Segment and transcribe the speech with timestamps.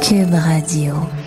[0.00, 1.25] Cube Radio.